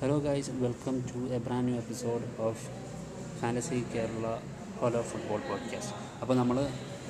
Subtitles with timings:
[0.00, 2.56] Hello guys, welcome to a brand new episode of
[3.40, 4.26] fantasy Kerala
[4.80, 6.56] ഹോലോ football podcast അപ്പോൾ നമ്മൾ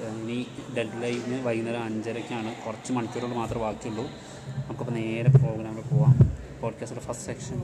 [0.09, 0.37] ഇനി
[0.77, 4.05] dead ലൈവിന് വൈകുന്നേരം അഞ്ചരയ്ക്കാണ് കുറച്ച് മണിക്കൂറുകൾ മാത്രമേ ബാക്കിയുള്ളൂ.
[4.59, 6.15] നമുക്കപ്പോൾ നേരെ പ്രോഗ്രാമിൽ പോവാം.
[6.63, 7.59] പോഡ്കാസ്റ്റിന്റെ ഫസ്റ്റ് സെക്ഷൻ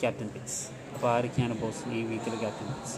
[0.00, 0.60] ക്യാപ്റ്റൻ പിക്സ്
[0.94, 2.96] അപ്പോൾ ആരൊക്കെയാണ് ബോസ് ഈ വീക്കിലെ ക്യാപ്റ്റൻ പിക്സ്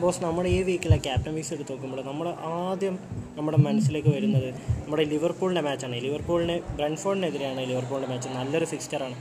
[0.00, 2.96] ബോസ് നമ്മുടെ ഈ വീക്കിലെ ക്യാപ്റ്റൻ പിക്സ് എടുത്ത് നോക്കുമ്പോൾ നമ്മൾ ആദ്യം
[3.36, 4.48] നമ്മുടെ മനസ്സിലേക്ക് വരുന്നത്
[4.82, 9.16] നമ്മുടെ ലിവർപൂളിന്റെ മാച്ചാണ് ലിവർപൂളിന് ബ്രൺഫോർഡിനെതിരെയാണ് ലിവർപൂളിന്റെ മാച്ച് നല്ലൊരു ഫിക്സ്ചറാണ്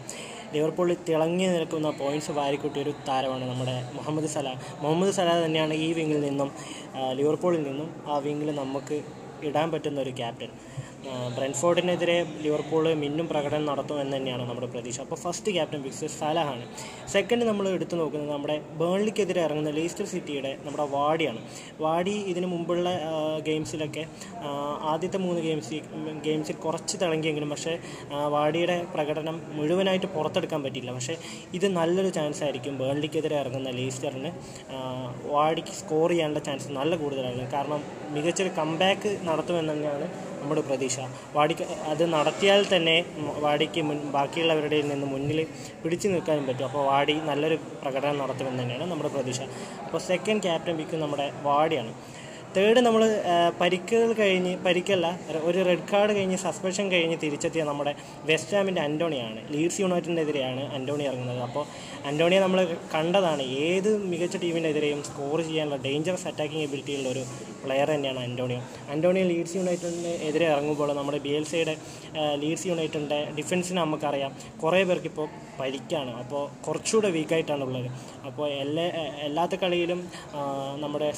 [0.53, 4.53] ലിവർപൂളിൽ തിളങ്ങി നിൽക്കുന്ന പോയിന്റ്സ് വാരിക്കൂട്ടിയ ഒരു താരമാണ് നമ്മുടെ മുഹമ്മദ് സലാ.
[4.81, 6.49] മുഹമ്മദ് സലാ തന്നെയാണ് ഈ വിങ്ങിൽ നിന്നും
[7.13, 8.97] ലിവർപൂളിൽ നിന്നും ആ വിങ്ങിൽ നമുക്ക്
[9.43, 10.51] ഇടാൻ പറ്റുന്ന ഒരു ക്യാപ്റ്റൻ
[11.35, 14.99] ബ്രെൻഫോർഡിനെതിരെ ലിവർപൂൾ മിന്നും പ്രകടനം നടത്തുമെന്ന് തന്നെയാണ് നമ്മുടെ പ്രതീക്ഷ.
[15.05, 16.63] അപ്പോൾ ഫസ്റ്റ് ക്യാപ്റ്റൻ ഫിക്സ് സലാഹാണ്.
[17.13, 21.41] സെക്കൻഡ് നമ്മൾ എടുത്തു നോക്കുന്നത് നമ്മുടെ ബേൺലിക്കെതിരെ ഇറങ്ങുന്ന ലീസ്റ്റർ സിറ്റിയുടെ നമ്മുടെ വാടിയാണ്
[21.85, 22.87] വാടി ഇതിന് മുമ്പുള്ള
[23.47, 24.03] ഗെയിംസിലൊക്കെ
[24.93, 25.79] ആദ്യത്തെ മൂന്ന് ഗെയിംസ്
[26.27, 27.75] ഗെയിംസിൽ കുറച്ച് തിളങ്ങിയെങ്കിലും പക്ഷേ
[28.35, 30.91] വാടിയുടെ പ്രകടനം മുഴുവനായിട്ട് പുറത്തെടുക്കാൻ പറ്റിയില്ല.
[30.97, 31.15] പക്ഷേ
[31.59, 34.31] ഇത് നല്ലൊരു ചാൻസ് ആയിരിക്കും ബേൺലിക്കെതിരെ ഇറങ്ങുന്ന ലീസ്റ്ററിന്
[35.35, 37.81] വാടിക്ക് സ്കോർ ചെയ്യാനുള്ള ചാൻസ് നല്ല കൂടുതലാണ് കാരണം
[38.15, 40.07] മികച്ചൊരു കംബാക്ക് നടത്തുമെന്ന് തന്നെയാണ്
[40.41, 40.97] നമ്മുടെ പ്രതീക്ഷ.
[41.35, 42.95] വാടിക്ക് അത് നടത്തിയാൽ തന്നെ
[43.45, 45.39] വാടിക്ക് മുൻ ബാക്കിയുള്ളവരുടെ നിന്ന് മുന്നിൽ
[45.83, 46.65] പിടിച്ചു നിൽക്കാനും പറ്റും.
[46.69, 49.41] അപ്പോൾ വാടി നല്ലൊരു പ്രകടനം നടത്തുമെന്ന് തന്നെയാണ് നമ്മുടെ പ്രതീക്ഷ.
[49.85, 51.93] അപ്പോൾ സെക്കൻഡ് ക്യാപ്റ്റൻ പിക്ക് നമ്മുടെ വാടിയാണ്.
[52.55, 53.03] തേർഡ് നമ്മൾ
[53.61, 55.07] പരിക്കുകൾ കഴിഞ്ഞ് പരിക്കല്ല
[55.47, 57.93] ഒരു റെഡ് കാർഡ് കഴിഞ്ഞ് സസ്പെൻഷൻ കഴിഞ്ഞ് തിരിച്ചെത്തിയ നമ്മുടെ
[58.25, 59.39] വെസ്റ്റ് ഹാമിന്റെ അന്റോണിയാണ്.
[59.53, 61.41] ലീഡ്സ് യുണൈറ്റഡിനെതിരെയാണ് അന്റോണി ഇറങ്ങുന്നത്.
[61.47, 61.65] അപ്പോൾ
[62.09, 62.61] അന്റോണിയെ നമ്മൾ
[62.95, 67.23] കണ്ടതാണ് ഏത് മികച്ച ടീമിന്റെ ടീമിനെതിരെയും സ്കോർ ചെയ്യാനുള്ള ഡേഞ്ചറസ് അറ്റാക്കിംഗ് എബിലിറ്റിയുള്ള ഒരു
[67.63, 68.61] പ്ലെയർ തന്നെയാണ് അന്റോണിയോ.
[68.91, 71.75] അന്റോണിയോ ലീഡ്സ് യുണൈറ്റഡിന് എതിരെ ഇറങ്ങുമ്പോൾ നമ്മുടെ ബി എൽ സിയുടെ
[72.41, 74.31] ലീഡ്സ് യുണൈറ്റഡിന്റെ ഡിഫൻസിന് നമുക്കറിയാം
[74.63, 75.27] കുറേ പേർക്ക് ഇപ്പോൾ
[75.59, 76.11] പരിക്കാണ്.
[76.21, 77.89] അപ്പോൾ കുറച്ചുകൂടെ വീക്കായിട്ടാണ് ഉള്ളത്.
[78.27, 78.85] അപ്പോൾ എല്ലാ
[79.27, 79.99] എല്ലാത്ത കളിയിലും
[80.83, 81.09] നമ്മുടെ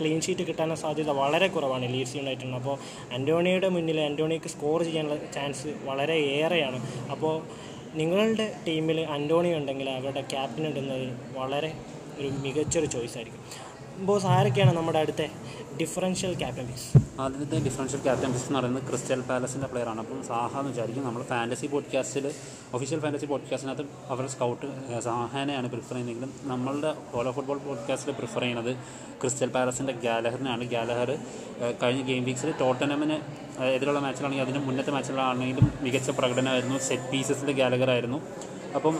[0.00, 0.44] ക്ലീൻ ഷീറ്റ്
[0.76, 2.56] കിട്ടാനുള്ള സാധ്യത വളരെ കുറവാണ് ലീഡ്സ് യുണൈറ്റഡിന്.
[2.60, 2.76] അപ്പോൾ
[3.16, 6.78] അന്റോണിയുടെ മുന്നിൽ അന്റോണിക്ക് സ്കോർ ചെയ്യാനുള്ള ചാൻസ് വളരെ ഏറെയാണ്.
[7.12, 7.34] അപ്പോൾ
[8.00, 11.06] നിങ്ങളുടെ ടീമിൽ അന്റോണി ഉണ്ടെങ്കിൽ അവരുടെ ക്യാപ്റ്റൻ ഇടുന്നത്
[11.38, 11.70] വളരെ
[12.18, 13.42] ഒരു മികച്ചൊരു ചോയ്സ് ആയിരിക്കും.
[14.04, 15.22] ബോസ് ആരൊക്കെയാണ് നമ്മുടെ അടുത്ത
[15.80, 16.66] ഡിഫറൻഷ്യൽ ക്യാപ്റ്റൻ
[17.20, 22.26] ആദ്യത്തെ ഡിഫറൻഷ്യൽ ക്യാപ്റ്റൻ എന്ന് പറയുന്നത് ക്രിസ്റ്റൽ പാലസിന്റെ പ്ലെയറാണ് അപ്പം സാഹ എന്ന് വിചാരിക്കും നമ്മൾ ഫാന്റസി പോഡ്കാസ്റ്റിൽ
[22.74, 24.66] ഒഫീഷ്യൽ ഫാന്റസി പോഡ്കാസ്റ്റിനകത്ത് അവരുടെ സ്കൗട്ട്
[25.00, 28.72] സാഹാനെയാണ് പ്രിഫർ ചെയ്യുന്നതെങ്കിലും നമ്മളുടെ ഓലോ ഫുട്ബോൾ പോഡ്കാസ്റ്റിൽ പ്രിഫർ ചെയ്യുന്നത്
[29.20, 31.10] ക്രിസ്റ്റൽ പാലസിന്റെ ഗാലഹറിനാണ് ഗാലഹർ
[31.82, 33.18] കഴിഞ്ഞ ഗെയിം വീക്സിൽ ടോട്ടനമിന്
[33.70, 36.78] എതിരുള്ള മാച്ചിലാണെങ്കിൽ അതിന് മുന്നത്തെ മാച്ചിലാണെങ്കിലും മികച്ച പ്രകടനമായിരുന്നു.
[36.78, 38.18] സെറ്റ് പീസസിന്റെ ഗാലഹർ ആയിരുന്നു
[38.74, 38.96] അപ്പം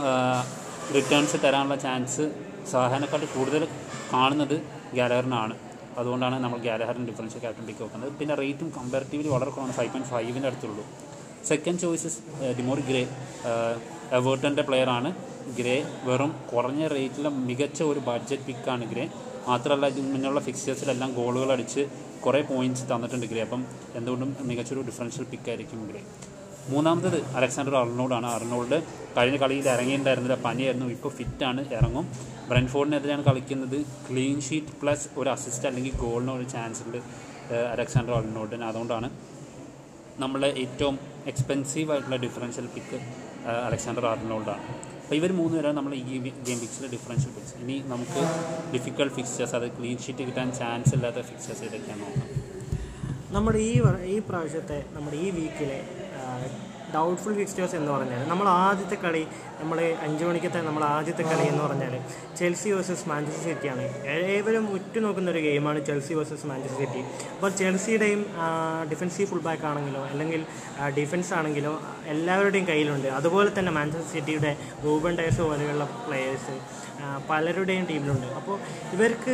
[0.94, 2.24] റിട്ടേൺസ് തരാനുള്ള ചാൻസ്
[2.70, 3.62] സാഹാനെക്കാട്ട് കൂടുതൽ
[4.12, 5.54] കാണുന്നത് ഗാലഹറിനാണ്
[5.98, 8.10] അതുകൊണ്ടാണ് നമ്മൾ ഗ്യാലഹറിന് ഡിഫറൻഷ്യൽ ക്യാപ്റ്റൻ പിക്ക് വെക്കുന്നത്.
[8.18, 9.74] പിന്നെ റേറ്റും കമ്പാരിറ്റീവ്ലി വളരെ കുറവാണ്.
[9.78, 10.84] ഫൈവ് പോയിന്റ് ഫൈവിന്റെ അടുത്തുള്ളൂ.
[11.50, 12.18] സെക്കൻഡ് ചോയ്സസ്
[12.58, 13.02] ഡിമോർ ഗ്രേ
[14.18, 15.10] എവേർട്ടന്റെ പ്ലെയറാണ്
[15.58, 15.76] ഗ്രേ
[16.08, 19.04] വെറും കുറഞ്ഞ റേറ്റിലെ മികച്ച ഒരു ബഡ്ജറ്റ് പിക്കാണ് ഗ്രേ
[19.48, 21.82] മാത്രമല്ല ഇതിന് മുന്നുള്ള ഫിക്സേഴ്സിലെല്ലാം ഗോളുകൾ അടിച്ച്
[22.24, 23.62] കുറേ പോയിന്റ്സ് തന്നിട്ടുണ്ട് ഗ്രേ അപ്പം
[23.94, 26.02] എന്തുകൊണ്ടും മികച്ചൊരു ഡിഫറൻഷ്യൽ പിക്കായിരിക്കും ഗ്രേ
[26.70, 28.28] മൂന്നാമത്തത് അലക്സാണ്ടർ അർണോൾഡാണ്.
[28.36, 28.78] അർണോൾഡ്
[29.16, 30.38] കഴിഞ്ഞ കളിയിൽ ഇറങ്ങിയിട്ടുണ്ടായിരുന്നില്ല.
[30.46, 30.88] പനിയായിരുന്നു.
[30.96, 31.62] ഇപ്പോൾ ഫിറ്റാണ്.
[31.76, 32.06] ഇറങ്ങും.
[32.50, 33.78] ബ്രൻഫോർഡിനെതിരെയാണ് കളിക്കുന്നത്.
[34.08, 36.98] ക്ലീൻ ഷീറ്റ് പ്ലസ് ഒരു അസിസ്റ്റ് അല്ലെങ്കിൽ ഗോളിന് ഒരു ചാൻസ് ഉണ്ട്
[37.74, 38.64] അലക്സാണ്ടർ അർണോൾഡിന്.
[38.64, 39.10] അതുകൊണ്ടാണ്
[40.24, 40.94] നമ്മളെ ഏറ്റവും
[41.30, 42.98] എക്സ്പെൻസീവ് ആയിട്ടുള്ള ഡിഫറൻഷ്യൽ പിക്ക്
[43.68, 44.62] അലക്സാണ്ടർ ആർണോൾഡാണ്
[45.02, 46.16] അപ്പോൾ ഇവർ മൂന്ന് പേരാണ് നമ്മൾ ഈ
[46.46, 48.22] ഗെയിം പിക്സിലെ ഡിഫറൻഷ്യൽ പിക്സ് ഇനി നമുക്ക്
[48.74, 52.30] ഡിഫിക്കൽട്ട് ഫിക്സേഴ്സ് അത് ക്ലീൻ ഷീറ്റ് കിട്ടാൻ ചാൻസ് ഇല്ലാത്ത ഫിക്സേഴ്സ് ഇതൊക്കെയാണ് നോക്കാം.
[53.36, 53.74] നമ്മുടെ ഈ
[54.14, 55.78] ഈ പ്രാവശ്യത്തെ നമ്മുടെ ഈ വീക്കിലെ
[56.94, 59.22] ഡൗട്ട്ഫുൾ ഫിക്സ്റ്റേഴ്സ് എന്ന് പറഞ്ഞാൽ നമ്മൾ ആദ്യത്തെ കളി
[59.60, 61.94] നമ്മൾ അഞ്ച് മണിക്കത്തെ നമ്മൾ ആദ്യത്തെ കളി എന്ന് പറഞ്ഞാൽ
[62.38, 63.84] ചെൽസി വേഴ്സസ് മാഞ്ചസ്റ്റർ സിറ്റിയാണ്
[64.34, 67.02] ഏവരും ഉറ്റുനോക്കുന്ന ഒരു ഗെയിമാണ് ചെൽസി വേഴ്സസ് മാഞ്ചസ്റ്റർ സിറ്റി
[67.34, 68.22] അപ്പോൾ ചെൽസിയുടെയും
[68.92, 70.42] ഡിഫൻസീവ് ഫുൾ ബാക്ക് ആണെങ്കിലോ അല്ലെങ്കിൽ
[70.98, 71.74] ഡിഫൻസ് ആണെങ്കിലോ
[72.14, 73.08] എല്ലാവരുടെയും കയ്യിലുണ്ട്.
[73.18, 74.52] അതുപോലെ തന്നെ മാഞ്ചസ്റ്റർ സിറ്റിയുടെ
[74.84, 76.56] റൂബൻ ഡയസ് പോലെയുള്ള പ്ലെയേഴ്സ്
[77.30, 78.28] പലരുടെയും ടീമിലുണ്ട്.
[78.38, 78.56] അപ്പോൾ
[78.96, 79.32] ഇവർക്ക്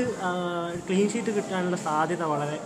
[0.86, 2.56] ക്ലീൻ ഷീറ്റ് കിട്ടാനുള്ള സാധ്യത വളരെ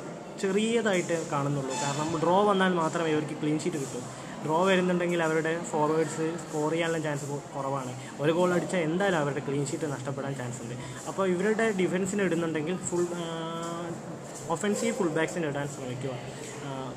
[0.41, 1.75] ചെറിയതായിട്ട് കാണുന്നുള്ളൂ.
[1.82, 4.00] കാരണം ഡ്രോ വന്നാൽ മാത്രമേ ഇവർക്ക് ക്ലീൻ ഷീറ്റ് കിട്ടൂ.
[4.44, 7.26] ഡ്രോ വരുന്നുണ്ടെങ്കിൽ അവരുടെ ഫോർവേഡ്സ് സ്കോർ ചെയ്യാനുള്ള ചാൻസ്
[7.56, 7.92] കുറവാണ്.
[8.22, 10.74] ഒരു ഗോൾ അടിച്ചാൽ എന്തായാലും അവരുടെ ക്ലീൻ ഷീറ്റ് നഷ്ടപ്പെടാൻ ചാൻസ് ഉണ്ട്.
[11.08, 13.06] അപ്പോൾ ഇവരുടെ ഡിഫൻസിന് ഇടുന്നുണ്ടെങ്കിൽ ഫുൾ
[14.56, 16.14] ഒഫൻസീവ് ഫുൾ ബാക്സിന് ഇടാൻ ശ്രമിക്കുക.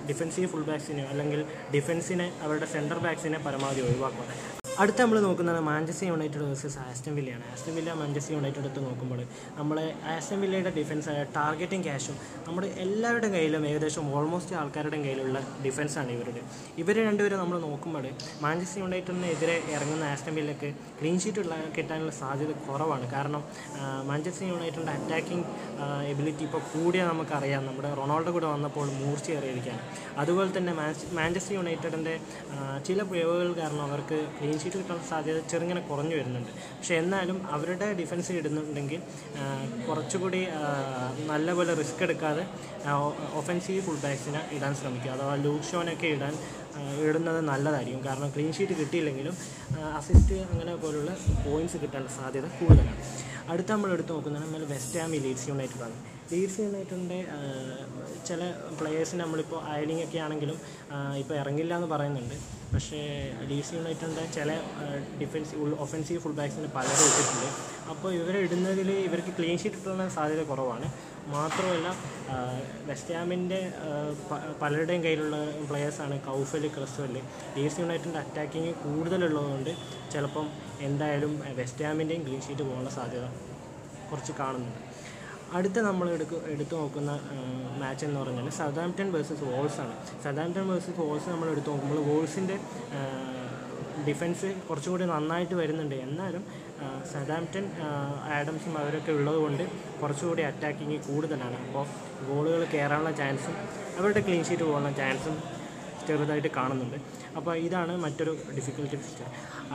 [0.09, 1.41] ഡിഫൻസീവ് ഫുൾ ബാക്സിനെയോ അല്ലെങ്കിൽ
[1.75, 4.25] ഡിഫൻസിനെ അവരുടെ സെന്റർ ബാക്സിനെ പരമാവധി ഒഴിവാക്കുക.
[4.81, 7.43] അടുത്ത നമ്മൾ നോക്കുന്നത് മാഞ്ചസ്റ്റർ യുണൈറ്റഡ് വേഴ്സസ് ആസ്റ്റൻ വില്ലയാണ്.
[7.53, 9.21] ആസ്റ്റൻ വില്ല മാഞ്ചസ്റ്റർ യുണൈറ്റഡ് എടുത്ത് നോക്കുമ്പോൾ
[9.57, 9.83] നമ്മളെ
[10.13, 12.15] ആസ്റ്റൻ വില്ലയുടെ ഡിഫൻസായ ടാർഗറ്റിംഗ് ക്യാഷും
[12.45, 16.43] നമ്മുടെ എല്ലാവരുടെയും കയ്യിലും ഏകദേശം ഓൾമോസ്റ്റ് ആൾക്കാരുടെയും കയ്യിലുള്ള ഡിഫൻസാണ് ഇവരുടെ.
[16.83, 18.05] ഇവർ രണ്ടുപേരും നമ്മൾ നോക്കുമ്പോൾ
[18.45, 20.69] മാഞ്ചസ്റ്റർ യുണൈറ്റഡിനെതിരെ ഇറങ്ങുന്ന ആസ്റ്റൻ വില്ലയ്ക്ക്
[21.01, 23.07] ക്ലീൻ ഷീറ്റ് ഉള്ള കിട്ടാനുള്ള സാധ്യത കുറവാണ്.
[23.15, 23.43] കാരണം
[24.11, 25.45] മാഞ്ചസ്റ്റർ യുണൈറ്റഡിന്റെ അറ്റാക്കിംഗ്
[26.13, 27.61] എബിലിറ്റി ഇപ്പോൾ കൂടിയ നമുക്കറിയാം.
[27.69, 29.83] നമ്മുടെ റൊണാൾഡോ കൂടെ വന്നപ്പോൾ മൂർച്ചയേറിയിരിക്കുകയാണ്
[30.23, 30.71] അതുപോലെ തന്നെ
[31.19, 32.15] മാഞ്ചസ്റ്റർ യുണൈറ്റഡിന്റെ
[32.89, 36.51] ചില പിഴവുകൾ കാരണം അവർക്ക് ക്ലീൻ ഷീറ്റ് കിട്ടാനുള്ള സാധ്യത ചെറുങ്ങനെ കുറഞ്ഞു വരുന്നുണ്ട്.
[36.77, 39.01] പക്ഷേ എന്നാലും അവരുടെ ഡിഫൻസ് ഇടുന്നുണ്ടെങ്കിൽ
[39.87, 40.41] കുറച്ചുകൂടി
[41.31, 42.43] നല്ലപോലെ റിസ്ക് എടുക്കാതെ
[43.41, 45.11] ഒഫൻസീവ് ഫുൾ ബാക്സിനെ ഇടാൻ ശ്രമിക്കുക.
[45.11, 46.35] അഥവാ ലൂക്ക് ഷോനൊക്കെ ഇടാൻ
[47.07, 48.01] ഇടുന്നത് നല്ലതായിരിക്കും.
[48.05, 49.35] കാരണം ക്ലീൻ ഷീറ്റ് കിട്ടിയില്ലെങ്കിലും
[49.99, 51.11] അസിസ്റ്റ് അങ്ങനെ പോലുള്ള
[51.45, 53.03] പോയിന്റ്സ് കിട്ടാനുള്ള സാധ്യത കൂടുതലാണ്.
[53.51, 55.95] അടുത്ത നമ്മൾ എടുത്ത് നോക്കുന്നത് നമ്മൾ വെസ്റ്റ് ഹാം ലീഡ്സ് യുണൈറ്റഡ് ആണ്.
[56.31, 57.19] ലീഡ്സ് യുണൈറ്റഡിന്റെ
[58.27, 58.41] ചില
[58.79, 60.57] പ്ലെയേഴ്സിന് നമ്മളിപ്പോൾ അയലിംഗ് ഒക്കെ ആണെങ്കിലും
[61.21, 62.35] ഇപ്പോൾ ഇറങ്ങില്ല എന്ന് പറയുന്നുണ്ട്.
[62.73, 62.99] പക്ഷേ
[63.51, 64.49] ലീഡ്സ് യുണൈറ്റഡിന്റെ ചില
[65.21, 65.55] ഡിഫൻസ്
[65.85, 67.49] ഒഫൻസീവ് ഫുൾ ബാക്സിന് പലരും ഇട്ടിട്ടുണ്ട്.
[67.91, 70.87] അപ്പോൾ ഇവരെ ഇടുന്നതിൽ ഇവർക്ക് ക്ലീൻ ഷീറ്റ് കിട്ടുന്ന സാധ്യത കുറവാണ്.
[71.35, 71.87] മാത്രമല്ല
[72.89, 73.59] വെസ്റ്റ് ഹാമിന്റെ
[74.61, 75.37] പലരുടെയും കയ്യിലുള്ള
[75.69, 77.15] പ്ലെയേഴ്സാണ് കൗഫൽ ക്രിസ്വൽ
[77.57, 79.71] ലീഡ്സ് യുണൈറ്റഡിന്റെ അറ്റാക്കിങ് കൂടുതലുള്ളതുകൊണ്ട്
[80.13, 80.47] ചിലപ്പം
[80.87, 83.25] എന്തായാലും വെസ്റ്റ് ഹാമിന്റെയും ക്ലീൻ ഷീറ്റ് പോകാനുള്ള സാധ്യത
[84.11, 84.79] കുറച്ച് കാണുന്നുണ്ട്.
[85.57, 87.11] അടുത്ത നമ്മൾ എടുക്ക എടുത്തു നോക്കുന്ന
[87.81, 89.93] മാച്ച് എന്ന് പറഞ്ഞാൽ സദാംപ്റ്റൺ വേഴ്സസ് വോൾസ് ആണ്.
[90.25, 92.57] സദാംപ്റ്റൺ വേഴ്സസ് വോൾസ് നമ്മൾ എടുത്തു നോക്കുമ്പോൾ വോൾസിന്റെ
[94.07, 95.95] ഡിഫൻസ് കുറച്ചും കൂടി നന്നായിട്ട് വരുന്നുണ്ട്.
[96.07, 96.43] എന്നാലും
[97.13, 97.65] സദാംപ്റ്റൺ
[98.35, 99.63] ആഡംസും അവരൊക്കെ ഉള്ളതുകൊണ്ട്
[100.01, 101.57] കുറച്ചുകൂടി അറ്റാക്കിങ് കൂടുതലാണ്.
[101.67, 101.85] അപ്പോൾ
[102.29, 103.55] ഗോളുകൾ കയറാനുള്ള ചാൻസും
[103.99, 105.35] അവരുടെ ക്ലീൻ ഷീറ്റ് പോകാനുള്ള ചാൻസും
[106.09, 106.97] ചെറുതായിട്ട് കാണുന്നുണ്ട്.
[107.37, 109.27] അപ്പോൾ ഇതാണ് മറ്റൊരു ഡിഫിക്കൽട്ടി ഫിക്ചർ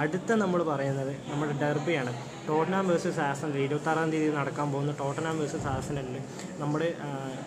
[0.03, 2.13] അടുത്ത നമ്മൾ പറയുന്നത് നമ്മുടെ ഡെർബിയാണ്
[2.49, 6.17] ടോട്ടനാം വേഴ്സസ് ആസന്റെ ഇരുപത്താറാം തീയതി നടക്കാൻ പോകുന്ന ടോട്ടനാം വേഴ്സസ് ആസനലിൽ
[6.63, 6.89] നമ്മുടെ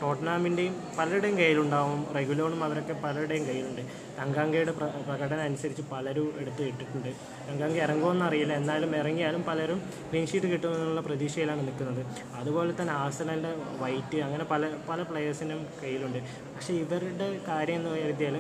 [0.02, 2.00] ടോട്ടനാമിന്റെയും പലരുടെയും കയ്യിലുണ്ടാവും.
[2.16, 3.82] റെഗുലറും അവരൊക്കെ പലരുടെയും കയ്യിലുണ്ട്.
[4.20, 7.12] തങ്കാങ്കയുടെ പ്ര പ്രകടനം അനുസരിച്ച് പലരും എടുത്ത് ഇട്ടിട്ടുണ്ട്.
[7.50, 8.54] തങ്കാങ്ക ഇറങ്ങുമെന്ന് അറിയില്ല.
[8.54, 9.80] എന്നാലും ഇറങ്ങിയാലും പലരും
[10.10, 12.02] ക്ലീൻ ഷീറ്റ് കിട്ടുമെന്നുള്ള പ്രതീക്ഷയിലാണ് നിൽക്കുന്നത്.
[12.40, 13.52] അതുപോലെ തന്നെ ആസനലിന്റെ
[13.84, 16.20] വൈറ്റ് അങ്ങനെ പല പല പ്ലെയേഴ്സിനും കയ്യിലുണ്ട്.
[16.58, 18.36] പക്ഷേ ഇവരുടെ കാര്യം എന്ന് കരുതിയാൽ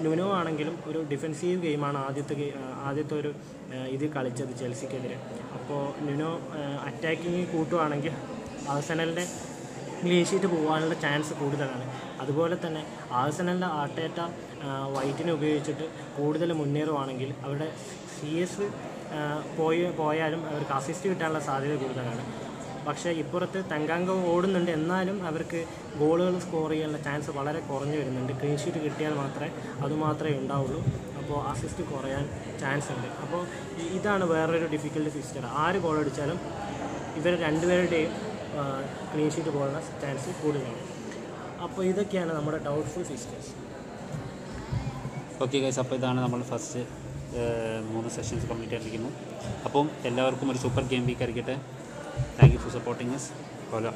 [0.00, 2.34] ന്യൂനോ ആണെങ്കിലും ഒരു ഡിഫെൻസീവ് ഗെയിമാണ് ആദ്യത്തെ
[2.88, 3.30] ആദ്യത്തെ ഒരു
[3.94, 5.16] ഇത് കളിച്ചത് ചെൽസിക്കെതിരെ.
[5.56, 6.30] അപ്പോൾ ന്യൂനോ
[6.88, 8.12] അറ്റാക്കിങ് കൂട്ടുവാണെങ്കിൽ
[8.74, 9.24] ആസനലിന്റെ
[10.02, 11.86] ക്ലീൻ പോകാനുള്ള ചാൻസ് കൂടുതലാണ്.
[12.22, 12.82] അതുപോലെ തന്നെ
[13.20, 14.20] ആഴ്സണലിന്റെ ആട്ടേറ്റ
[14.96, 15.88] വൈറ്റിനെ ഉപയോഗിച്ചിട്ട്
[16.18, 17.70] കൂടുതൽ മുന്നേറുവാണെങ്കിൽ അവരുടെ
[18.16, 18.66] സി എസ്
[19.58, 22.24] പോയി പോയാലും അവർക്ക് അസിസ്റ്റ് കിട്ടാനുള്ള സാധ്യത കൂടുതലാണ്.
[22.88, 24.70] പക്ഷേ ഇപ്പുറത്ത് തങ്കാങ്ക ഓടുന്നുണ്ട്.
[24.78, 25.60] എന്നാലും അവർക്ക്
[26.00, 28.32] ഗോളുകൾ സ്കോർ ചെയ്യാനുള്ള ചാൻസ് വളരെ കുറഞ്ഞു വരുന്നുണ്ട്.
[28.40, 29.50] ക്ലീൻ ഷീറ്റ് കിട്ടിയാൽ മാത്രമേ
[29.86, 30.80] അതുമാത്രമേ ഉണ്ടാവുള്ളൂ.
[31.20, 32.24] അപ്പോൾ അസിസ്റ്റ് കുറയാൻ
[32.60, 33.08] ചാൻസ് ഉണ്ട്.
[33.24, 33.42] അപ്പോൾ
[33.96, 35.46] ഇതാണ് വേറൊരു ഡിഫിക്കൽട്ട് സിസ്റ്റർ.
[35.64, 36.38] ആര് ഗോൾ അടിച്ചാലും
[37.20, 38.12] ഇവർ രണ്ടുപേരുടെയും
[39.12, 40.82] ക്ലീൻ ഷീറ്റ് പോകാനുള്ള ചാൻസ് കൂടുതലാണ്.
[41.66, 43.52] അപ്പോൾ ഇതൊക്കെയാണ് നമ്മുടെ ഡൗട്ട്ഫുൾ ഫിക്സ്റ്റേഴ്സ്
[45.44, 46.80] ഓക്കെ ഗൈസ് അപ്പോൾ ഇതാണ് നമ്മൾ ഫസ്റ്റ്
[47.92, 49.10] മൂന്ന് സെഷൻസ് കംപ്ലീറ്റ് ആയിരിക്കുന്നു
[49.66, 51.56] അപ്പം എല്ലാവർക്കും ഒരു സൂപ്പർ ഗെയിം വീക്ക് ആയിരിക്കട്ടെ.
[52.36, 53.32] Thank you for supporting us.
[53.70, 53.94] Hola.